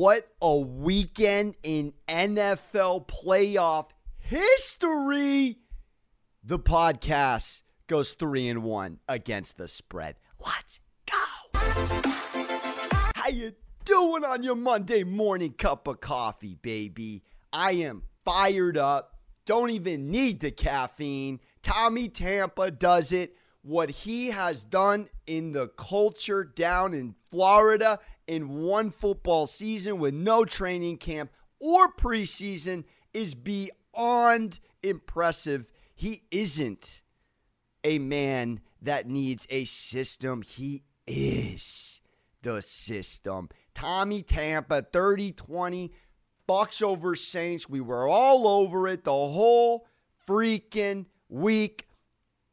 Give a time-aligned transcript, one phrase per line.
[0.00, 5.58] What a weekend in NFL playoff history.
[6.42, 10.16] The podcast goes three and one against the spread.
[10.42, 11.60] Let's go.
[13.14, 13.52] How you
[13.84, 17.22] doing on your Monday morning cup of coffee, baby?
[17.52, 19.20] I am fired up.
[19.44, 21.40] Don't even need the caffeine.
[21.62, 23.36] Tommy Tampa does it.
[23.60, 30.14] What he has done in the culture down in Florida in one football season with
[30.14, 35.66] no training camp or preseason is beyond impressive.
[35.94, 37.02] He isn't
[37.84, 40.42] a man that needs a system.
[40.42, 42.00] He is
[42.42, 43.48] the system.
[43.74, 45.92] Tommy Tampa, 30 20,
[46.46, 47.68] Bucks over Saints.
[47.68, 49.86] We were all over it the whole
[50.26, 51.86] freaking week.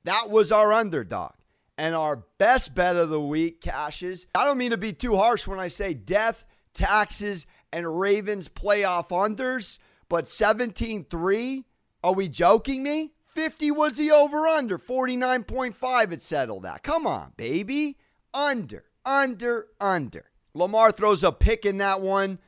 [0.03, 1.31] That was our underdog.
[1.77, 4.26] And our best bet of the week cashes.
[4.34, 9.09] I don't mean to be too harsh when I say death, taxes, and Ravens playoff
[9.09, 9.77] unders,
[10.09, 11.66] but 17 3?
[12.03, 13.14] Are we joking me?
[13.25, 14.78] 50 was the over under.
[14.78, 16.81] 49.5 it settled at.
[16.81, 17.98] Come on, baby.
[18.33, 20.25] Under, under, under.
[20.53, 22.39] Lamar throws a pick in that one.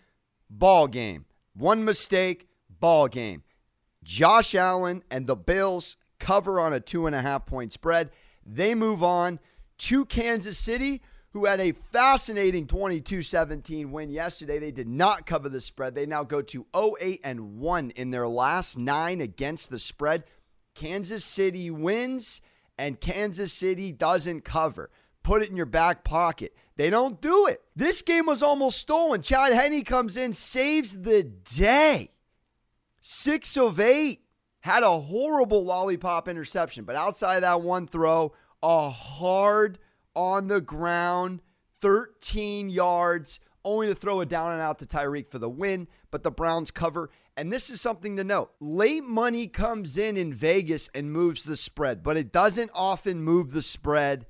[0.49, 1.25] Ball game.
[1.53, 2.47] One mistake,
[2.79, 3.43] ball game.
[4.03, 8.09] Josh Allen and the Bills cover on a two and a half point spread.
[8.51, 9.39] They move on
[9.79, 11.01] to Kansas City,
[11.33, 14.57] who had a fascinating 22 17 win yesterday.
[14.57, 15.93] They did not cover the spread.
[15.93, 20.23] They now go to 0 8 and 1 in their last nine against the spread.
[20.73, 22.41] Kansas City wins,
[22.77, 24.89] and Kansas City doesn't cover.
[25.21, 26.55] Put it in your back pocket.
[26.75, 27.61] They don't do it.
[27.75, 29.21] This game was almost stolen.
[29.21, 32.11] Chad Henne comes in, saves the day.
[33.01, 34.21] Six of eight.
[34.61, 39.79] Had a horrible lollipop interception, but outside of that one throw, a hard
[40.15, 41.41] on the ground,
[41.81, 46.23] 13 yards, only to throw it down and out to Tyreek for the win, but
[46.23, 47.09] the Browns cover.
[47.37, 48.51] And this is something to note.
[48.59, 53.51] Late money comes in in Vegas and moves the spread, but it doesn't often move
[53.51, 54.25] the spread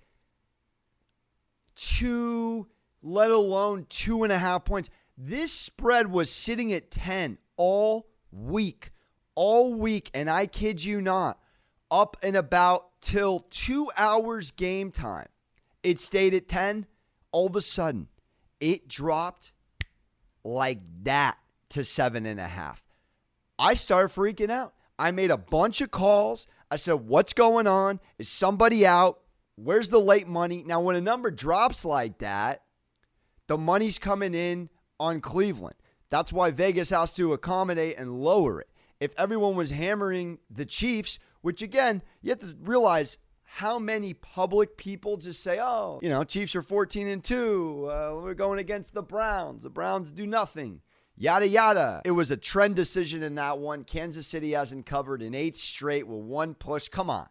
[1.75, 2.67] two,
[3.01, 4.89] let alone two and a half points.
[5.17, 8.91] This spread was sitting at 10 all week
[9.35, 11.39] all week, and I kid you not,
[11.89, 15.27] up and about till two hours game time.
[15.83, 16.85] It stayed at 10.
[17.31, 18.07] All of a sudden,
[18.59, 19.53] it dropped
[20.43, 21.37] like that
[21.69, 22.83] to seven and a half.
[23.57, 24.73] I started freaking out.
[24.97, 26.47] I made a bunch of calls.
[26.71, 27.99] I said, What's going on?
[28.17, 29.19] Is somebody out?
[29.55, 30.63] Where's the late money?
[30.65, 32.63] Now, when a number drops like that,
[33.47, 34.69] the money's coming in
[34.99, 35.75] on Cleveland.
[36.09, 41.19] That's why Vegas has to accommodate and lower it if everyone was hammering the Chiefs,
[41.41, 46.23] which again, you have to realize how many public people just say, oh, you know,
[46.23, 47.89] Chiefs are 14 and 2.
[47.89, 49.63] Uh, we're going against the Browns.
[49.63, 50.81] The Browns do nothing.
[51.17, 52.01] Yada, yada.
[52.05, 53.83] It was a trend decision in that one.
[53.83, 56.89] Kansas City hasn't covered in eight straight with one push.
[56.89, 57.27] Come on.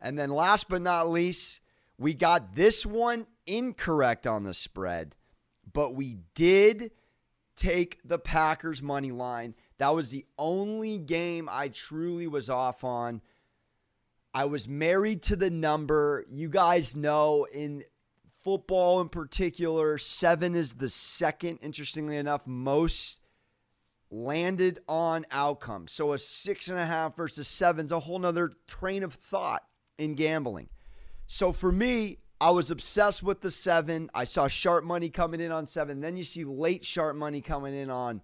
[0.00, 1.60] And then last but not least,
[1.98, 5.16] we got this one incorrect on the spread,
[5.72, 6.90] but we did
[7.56, 13.20] take the Packers money line that was the only game I truly was off on.
[14.32, 16.24] I was married to the number.
[16.28, 17.84] You guys know in
[18.42, 23.20] football in particular, seven is the second, interestingly enough, most
[24.10, 25.88] landed on outcome.
[25.88, 29.64] So a six and a half versus seven is a whole nother train of thought
[29.98, 30.68] in gambling.
[31.26, 34.10] So for me, I was obsessed with the seven.
[34.14, 36.00] I saw sharp money coming in on seven.
[36.00, 38.20] Then you see late sharp money coming in on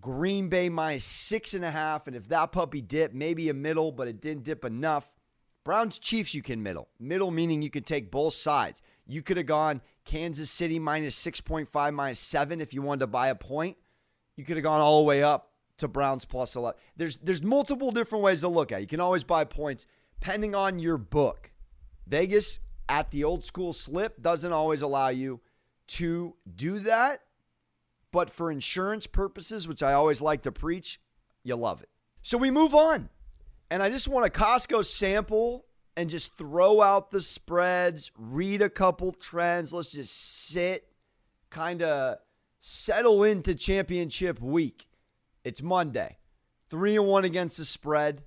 [0.00, 2.06] Green Bay minus six and a half.
[2.06, 5.12] And if that puppy dipped, maybe a middle, but it didn't dip enough.
[5.64, 6.88] Browns Chiefs, you can middle.
[7.00, 8.82] Middle meaning you could take both sides.
[9.06, 13.28] You could have gone Kansas City minus 6.5, minus seven if you wanted to buy
[13.28, 13.76] a point.
[14.36, 16.78] You could have gone all the way up to Browns plus 11.
[16.96, 18.82] There's, there's multiple different ways to look at it.
[18.82, 19.86] You can always buy points
[20.20, 21.50] depending on your book.
[22.06, 25.40] Vegas at the old school slip doesn't always allow you
[25.88, 27.22] to do that.
[28.16, 30.98] But for insurance purposes, which I always like to preach,
[31.44, 31.90] you love it.
[32.22, 33.10] So we move on.
[33.70, 35.66] And I just want a Costco sample
[35.98, 39.74] and just throw out the spreads, read a couple trends.
[39.74, 40.16] Let's just
[40.48, 40.88] sit,
[41.50, 42.16] kind of
[42.58, 44.88] settle into championship week.
[45.44, 46.16] It's Monday.
[46.70, 48.22] Three and one against the spread.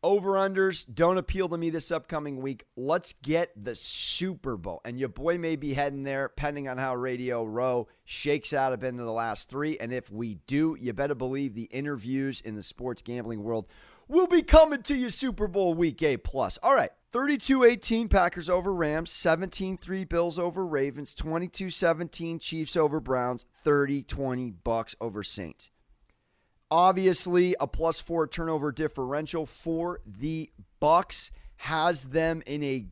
[0.00, 2.64] Over unders don't appeal to me this upcoming week.
[2.76, 4.80] Let's get the Super Bowl.
[4.84, 8.84] And your boy may be heading there, depending on how Radio Row shakes out up
[8.84, 9.76] into the last three.
[9.76, 13.66] And if we do, you better believe the interviews in the sports gambling world
[14.06, 16.58] will be coming to you Super Bowl week A plus.
[16.62, 22.76] All right, 32 18 Packers over Rams, 17 3 Bills over Ravens, 22 17 Chiefs
[22.76, 25.70] over Browns, 30 20 Bucks over Saints.
[26.70, 30.50] Obviously, a plus four turnover differential for the
[30.80, 32.86] Bucks has them in a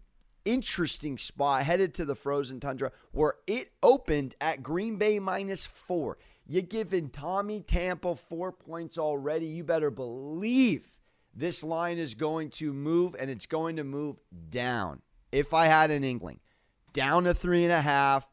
[0.44, 6.16] interesting spot headed to the frozen tundra where it opened at Green Bay minus four.
[6.46, 9.46] You're giving Tommy Tampa four points already.
[9.46, 10.90] You better believe
[11.34, 14.16] this line is going to move and it's going to move
[14.48, 15.02] down.
[15.32, 16.40] If I had an inkling,
[16.92, 18.30] down to three and a half,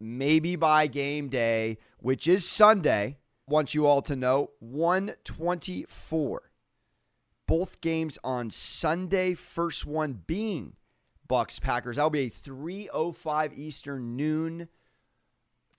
[0.00, 3.18] maybe by game day, which is Sunday.
[3.48, 6.42] Want you all to know 124.
[7.46, 10.74] Both games on Sunday, first one being
[11.28, 11.94] Bucks Packers.
[11.94, 14.68] That'll be a 305 Eastern noon,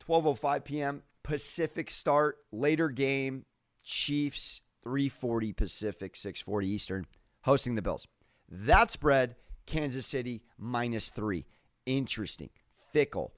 [0.06, 1.04] 1205 p.m.
[1.24, 2.38] Pacific start.
[2.54, 3.44] Later game,
[3.84, 7.06] Chiefs 340 Pacific, 640 Eastern,
[7.42, 8.08] hosting the Bills.
[8.50, 9.36] That spread,
[9.66, 11.46] Kansas City minus three.
[11.86, 12.50] Interesting.
[12.94, 13.34] Fickle.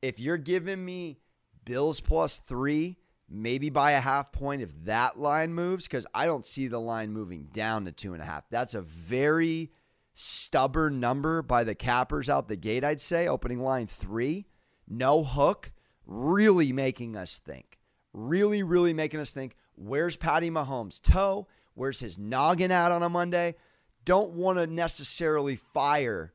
[0.00, 1.18] If you're giving me
[1.66, 2.96] Bills plus three,
[3.28, 7.12] maybe by a half point if that line moves, because I don't see the line
[7.12, 8.48] moving down to two and a half.
[8.50, 9.70] That's a very
[10.14, 13.26] stubborn number by the cappers out the gate, I'd say.
[13.26, 14.46] Opening line three,
[14.88, 15.72] no hook,
[16.06, 17.78] really making us think.
[18.12, 21.48] Really, really making us think Where's Patty Mahomes' toe?
[21.74, 23.56] Where's his noggin at on a Monday?
[24.04, 26.32] Don't want to necessarily fire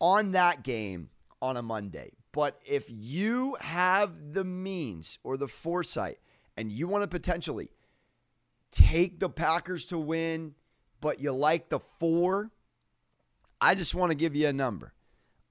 [0.00, 1.10] on that game
[1.40, 2.12] on a Monday.
[2.32, 6.18] But if you have the means or the foresight
[6.56, 7.70] and you want to potentially
[8.70, 10.54] take the Packers to win,
[11.00, 12.50] but you like the four,
[13.60, 14.94] I just want to give you a number.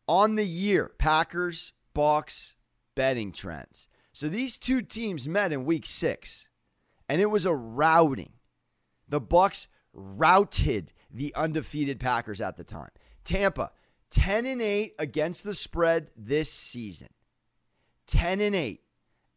[0.07, 2.55] On the year, Packers, Bucks,
[2.95, 3.87] betting trends.
[4.11, 6.49] So these two teams met in week six
[7.07, 8.33] and it was a routing.
[9.07, 12.89] The Bucks routed the undefeated Packers at the time.
[13.23, 13.71] Tampa
[14.11, 17.09] 10 and 8 against the spread this season.
[18.07, 18.81] 10 and 8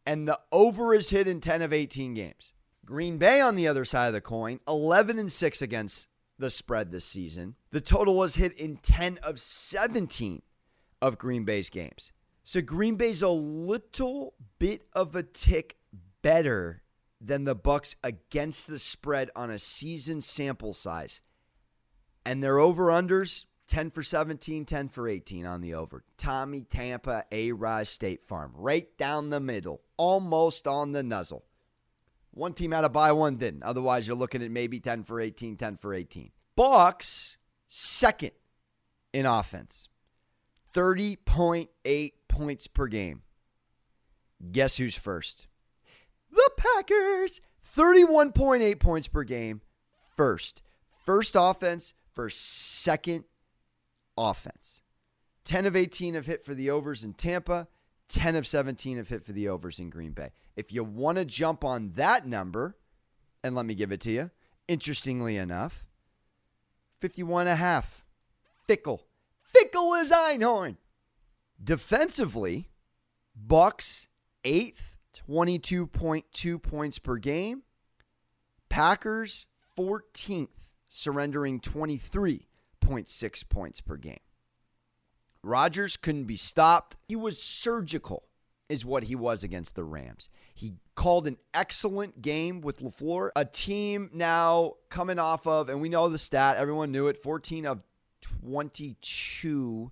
[0.05, 2.53] and the over is hit in 10 of 18 games.
[2.85, 6.07] Green Bay on the other side of the coin, 11 and 6 against
[6.37, 7.55] the spread this season.
[7.71, 10.43] The total was hit in 10 of 17
[11.01, 12.11] of Green Bay's games.
[12.43, 15.77] So Green Bay's a little bit of a tick
[16.21, 16.83] better
[17.19, 21.21] than the Bucks against the spread on a season sample size.
[22.23, 26.03] And their over-unders 10 for 17, 10 for 18 on the over.
[26.17, 31.45] Tommy Tampa, A Rise State Farm, right down the middle, almost on the nuzzle.
[32.31, 33.63] One team had a buy, one didn't.
[33.63, 36.31] Otherwise, you're looking at maybe 10 for 18, 10 for 18.
[36.55, 38.31] Bucks second
[39.13, 39.87] in offense.
[40.73, 43.21] 30.8 points per game.
[44.51, 45.47] Guess who's first?
[46.35, 47.41] the Packers.
[47.75, 49.61] 31.8 points per game.
[50.15, 50.61] First.
[51.03, 53.25] First offense for second
[54.17, 54.81] offense.
[55.45, 57.67] 10 of 18 have hit for the overs in Tampa.
[58.07, 60.31] 10 of 17 have hit for the overs in Green Bay.
[60.55, 62.77] If you want to jump on that number,
[63.43, 64.31] and let me give it to you,
[64.67, 65.85] interestingly enough,
[66.99, 68.05] 51 and a half.
[68.67, 69.03] Fickle.
[69.43, 70.77] Fickle as Einhorn.
[71.63, 72.69] Defensively,
[73.35, 74.07] Bucks
[74.43, 74.95] eighth
[75.27, 77.63] 22.2 points per game.
[78.69, 79.47] Packers
[79.77, 80.47] 14th,
[80.87, 81.59] surrendering
[82.85, 84.19] 23.6 points per game.
[85.43, 86.97] Rodgers couldn't be stopped.
[87.07, 88.23] He was surgical,
[88.67, 90.27] is what he was against the Rams.
[90.53, 95.89] He called an excellent game with LaFleur, a team now coming off of, and we
[95.89, 97.81] know the stat, everyone knew it 14 of
[98.21, 99.91] 22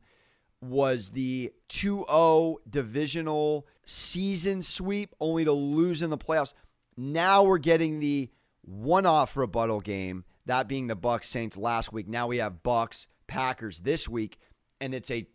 [0.62, 6.53] was the 2-0 divisional season sweep only to lose in the playoffs.
[6.96, 12.07] Now we're getting the one-off rebuttal game, that being the Bucks Saints last week.
[12.07, 14.38] Now we have Bucks Packers this week
[14.81, 15.27] and it's a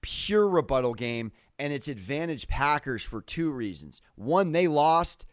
[0.00, 4.02] pure rebuttal game and it's advantage Packers for two reasons.
[4.14, 5.26] One, they lost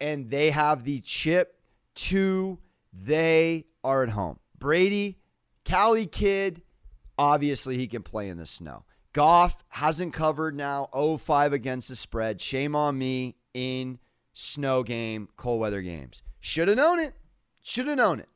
[0.00, 1.60] and they have the chip.
[1.94, 2.58] Two,
[2.92, 4.38] they are at home.
[4.58, 5.18] Brady,
[5.64, 6.62] Cali kid,
[7.18, 8.84] obviously he can play in the snow.
[9.12, 12.40] Goff hasn't covered now 0-5 against the spread.
[12.40, 13.98] Shame on me in
[14.32, 16.22] snow game, cold weather games.
[16.38, 17.14] Should have known it.
[17.62, 18.28] Should have known it.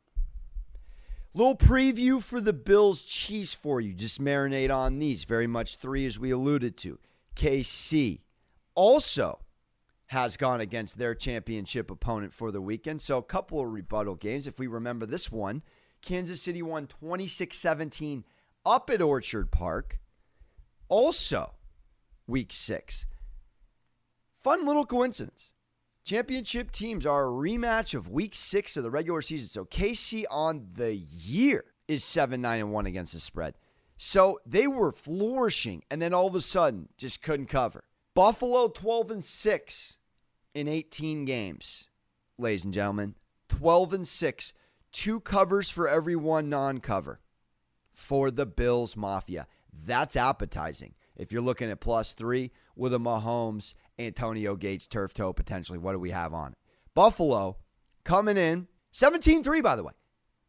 [1.37, 3.93] Little preview for the Bills Chiefs for you.
[3.93, 5.25] Just marinate on these.
[5.25, 7.01] Very much three, as we alluded to.
[7.35, 8.21] KC
[8.77, 9.41] also
[10.07, 13.03] has gone against their championship opponent for the weekend.
[13.03, 14.47] So a couple of rebuttal games.
[14.47, 15.63] If we remember this one,
[16.03, 18.25] Kansas City won 26 17
[18.65, 19.99] up at Orchard Park
[20.89, 21.55] also
[22.29, 23.07] week six.
[24.45, 25.54] Fun little coincidence.
[26.05, 29.49] Championship teams are a rematch of week six of the regular season.
[29.49, 33.55] So KC on the year is 7 9 and 1 against the spread.
[33.97, 37.85] So they were flourishing and then all of a sudden just couldn't cover.
[38.15, 39.97] Buffalo 12 and 6
[40.55, 41.89] in 18 games,
[42.37, 43.15] ladies and gentlemen.
[43.49, 44.53] 12 and 6.
[44.93, 47.21] Two covers for every one non cover
[47.91, 49.47] for the Bills Mafia.
[49.73, 50.95] That's appetizing.
[51.17, 55.93] If you're looking at plus three with a Mahomes, Antonio Gates, turf toe potentially, what
[55.93, 56.59] do we have on it?
[56.95, 57.57] Buffalo
[58.05, 59.93] coming in 17 3, by the way.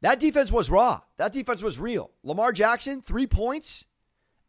[0.02, 1.02] That defense was raw.
[1.18, 2.12] That defense was real.
[2.24, 3.86] Lamar Jackson, three points.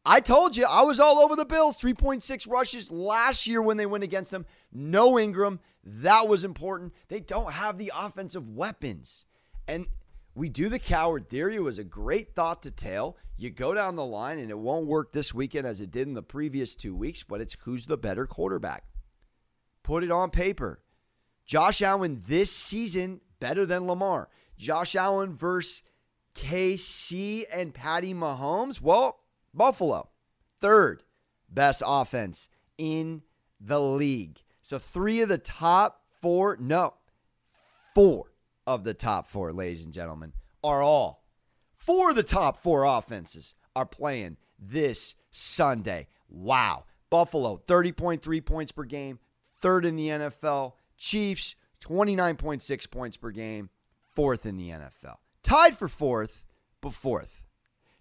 [0.04, 1.76] I told you, I was all over the Bills.
[1.76, 4.46] 3.6 rushes last year when they went against them.
[4.72, 5.58] No Ingram.
[5.82, 6.92] That was important.
[7.08, 9.26] They don't have the offensive weapons.
[9.66, 9.88] And
[10.37, 11.57] we do the Cowherd theory.
[11.57, 13.16] It was a great thought to tell.
[13.38, 16.12] You go down the line, and it won't work this weekend as it did in
[16.12, 18.85] the previous two weeks, but it's who's the better quarterback.
[19.83, 20.83] Put it on paper.
[21.47, 24.28] Josh Allen this season better than Lamar.
[24.59, 25.83] Josh Allen versus
[26.35, 28.83] KC and Patty Mahomes.
[28.83, 29.21] Well,
[29.55, 30.11] Buffalo,
[30.61, 31.02] third
[31.49, 33.23] best offense in
[33.59, 34.43] the league.
[34.61, 36.93] So three of the top four, no,
[37.95, 38.26] four
[38.66, 40.32] of the top four, ladies and gentlemen,
[40.62, 41.25] are all
[41.76, 46.08] four of the top four offenses are playing this Sunday.
[46.28, 46.85] Wow.
[47.11, 49.20] Buffalo, 30.3 points per game,
[49.61, 50.73] third in the NFL.
[50.96, 53.70] Chiefs, 29.6 points per game,
[54.12, 55.16] fourth in the NFL.
[55.42, 56.44] Tied for fourth,
[56.80, 57.42] but fourth.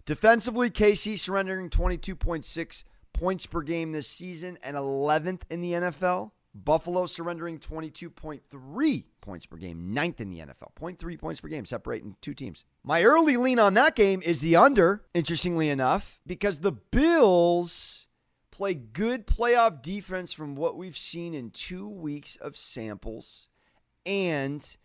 [0.04, 6.32] Defensively, KC surrendering 22.6 points per game this season and 11th in the NFL.
[6.64, 10.72] Buffalo surrendering 22.3 points per game, ninth in the NFL.
[10.80, 12.64] 0.3 points per game, separating two teams.
[12.82, 18.08] My early lean on that game is the under, interestingly enough, because the Bills
[18.50, 23.48] play good playoff defense from what we've seen in two weeks of samples,
[24.06, 24.76] and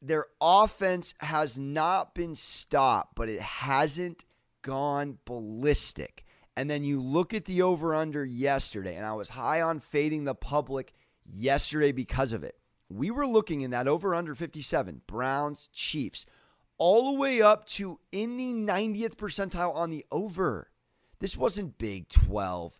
[0.00, 4.24] their offense has not been stopped, but it hasn't
[4.62, 6.24] gone ballistic.
[6.56, 10.24] And then you look at the over under yesterday, and I was high on fading
[10.24, 10.92] the public
[11.24, 12.56] yesterday because of it.
[12.90, 16.26] We were looking in that over under 57, Browns, Chiefs,
[16.76, 20.70] all the way up to in the 90th percentile on the over.
[21.20, 22.78] This wasn't Big 12,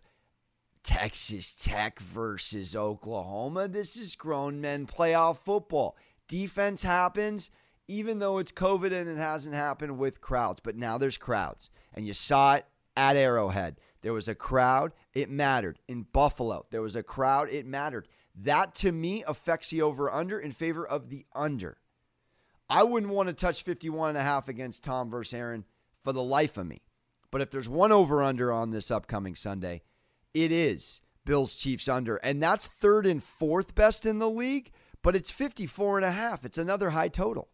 [0.83, 3.67] Texas Tech versus Oklahoma.
[3.67, 5.95] This is grown men playoff football.
[6.27, 7.49] Defense happens,
[7.87, 11.69] even though it's COVID and it hasn't happened with crowds, but now there's crowds.
[11.93, 12.65] And you saw it
[12.95, 13.79] at Arrowhead.
[14.01, 15.79] There was a crowd, it mattered.
[15.87, 18.07] In Buffalo, there was a crowd, it mattered.
[18.35, 21.77] That to me affects the over under in favor of the under.
[22.69, 25.65] I wouldn't want to touch 51 and a half against Tom versus Aaron
[26.03, 26.81] for the life of me.
[27.31, 29.83] But if there's one over under on this upcoming Sunday,
[30.33, 32.17] it is Bills Chiefs under.
[32.17, 34.71] And that's third and fourth best in the league,
[35.01, 36.45] but it's 54 and a half.
[36.45, 37.49] It's another high total.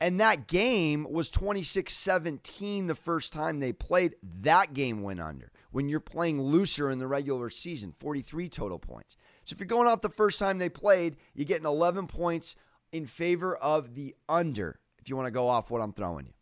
[0.00, 4.14] And that game was 26 17 the first time they played.
[4.22, 5.50] That game went under.
[5.70, 9.16] When you're playing looser in the regular season, 43 total points.
[9.44, 12.54] So if you're going off the first time they played, you're getting 11 points
[12.92, 16.32] in favor of the under, if you want to go off what I'm throwing you.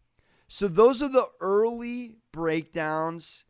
[0.49, 3.45] So those are the early breakdowns,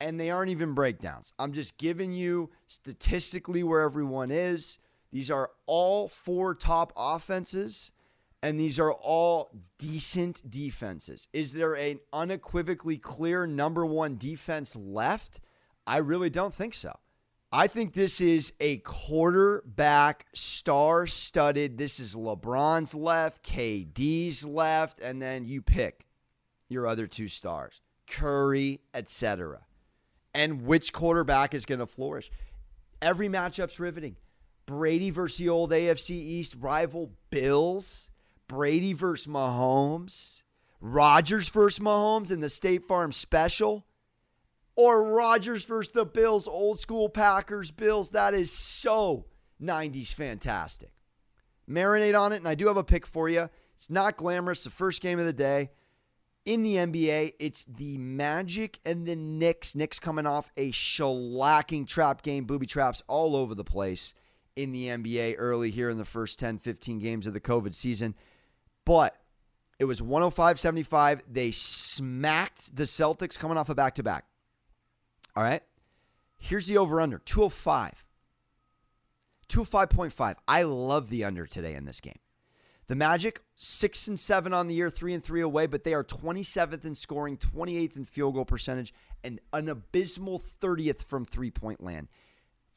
[0.00, 1.32] and they aren't even breakdowns.
[1.38, 4.78] I'm just giving you statistically where everyone is.
[5.12, 7.92] These are all four top offenses
[8.42, 11.28] and these are all decent defenses.
[11.32, 15.40] Is there an unequivocally clear number one defense left?
[15.86, 16.98] I really don't think so.
[17.54, 21.76] I think this is a quarterback star studded.
[21.76, 26.06] This is LeBron's left, KD's left, and then you pick
[26.68, 29.60] your other two stars, Curry, etc.
[30.34, 32.30] And which quarterback is going to flourish?
[33.02, 34.16] Every matchup's riveting.
[34.64, 38.11] Brady versus the old AFC East rival Bills
[38.52, 40.42] Brady versus Mahomes,
[40.78, 43.86] Rodgers versus Mahomes in the State Farm special,
[44.76, 48.10] or Rodgers versus the Bills, old school Packers, Bills.
[48.10, 49.24] That is so
[49.62, 50.92] 90s fantastic.
[51.66, 53.48] Marinate on it, and I do have a pick for you.
[53.74, 55.70] It's not glamorous, the first game of the day.
[56.44, 59.74] In the NBA, it's the Magic and the Knicks.
[59.74, 64.12] Knicks coming off a shellacking trap game, booby traps all over the place
[64.56, 68.14] in the NBA early here in the first 10, 15 games of the COVID season.
[68.84, 69.16] But
[69.78, 71.22] it was 105 75.
[71.30, 74.26] They smacked the Celtics coming off a back to back.
[75.34, 75.62] All right.
[76.38, 78.04] Here's the over under 205.
[79.48, 80.34] 205.5.
[80.48, 82.18] I love the under today in this game.
[82.88, 86.04] The Magic, six and seven on the year, three and three away, but they are
[86.04, 91.82] 27th in scoring, 28th in field goal percentage, and an abysmal 30th from three point
[91.82, 92.08] land.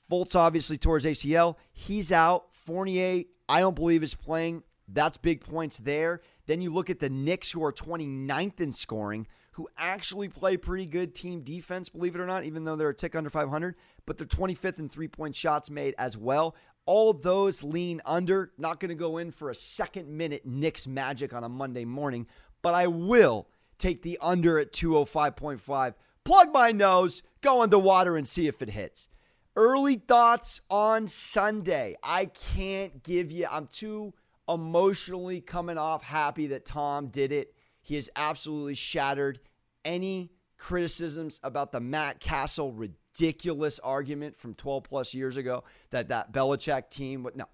[0.10, 1.56] Fultz obviously towards ACL.
[1.72, 2.54] He's out.
[2.54, 4.64] Fournier, I don't believe is playing.
[4.88, 6.22] That's big points there.
[6.46, 10.86] Then you look at the Knicks, who are 29th in scoring, who actually play pretty
[10.86, 13.76] good team defense, believe it or not, even though they're a tick under 500,
[14.06, 16.56] but they're 25th in three point shots made as well.
[16.86, 18.52] All those lean under.
[18.58, 22.28] Not going to go in for a second minute Knicks magic on a Monday morning,
[22.62, 25.94] but I will take the under at 205.5.
[26.24, 29.10] Plug my nose, go underwater, and see if it hits.
[29.56, 31.96] Early thoughts on Sunday.
[32.04, 34.14] I can't give you, I'm too
[34.48, 37.54] emotionally coming off happy that Tom did it.
[37.82, 39.40] He has absolutely shattered
[39.84, 46.32] any criticisms about the Matt Cassel ridiculous argument from 12 plus years ago that that
[46.32, 47.46] Belichick team would no.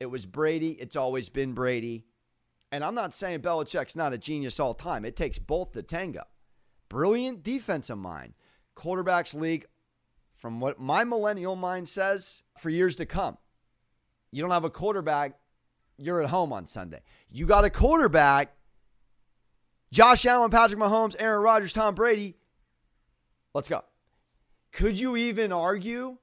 [0.00, 0.70] It was Brady.
[0.72, 2.04] It's always been Brady.
[2.70, 5.04] And I'm not saying Belichick's not a genius all time.
[5.04, 6.22] It takes both to tango.
[6.88, 8.34] Brilliant defensive mind.
[8.76, 9.66] Quarterbacks league,
[10.36, 13.38] from what my millennial mind says, for years to come.
[14.30, 15.38] You don't have a quarterback,
[15.98, 17.02] you're at home on Sunday.
[17.30, 18.54] You got a quarterback,
[19.92, 22.36] Josh Allen, Patrick Mahomes, Aaron Rodgers, Tom Brady.
[23.54, 23.84] Let's go.
[24.72, 26.18] Could you even argue?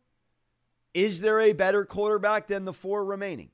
[0.93, 3.49] Is there a better quarterback than the four remaining?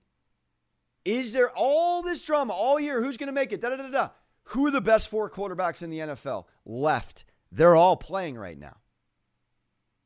[1.03, 3.01] Is there all this drama all year?
[3.01, 3.61] Who's going to make it?
[3.61, 4.09] Da, da, da, da.
[4.45, 7.25] Who are the best four quarterbacks in the NFL left?
[7.51, 8.77] They're all playing right now.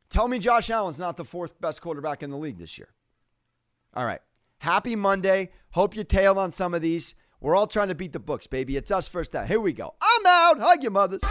[0.09, 2.89] Tell me Josh Allen's not the fourth best quarterback in the league this year.
[3.93, 4.21] All right.
[4.59, 5.51] Happy Monday.
[5.71, 7.15] Hope you tailed on some of these.
[7.39, 8.77] We're all trying to beat the books, baby.
[8.77, 9.47] It's us first out.
[9.47, 9.93] Here we go.
[10.01, 10.59] I'm out.
[10.59, 11.21] Hug your mothers.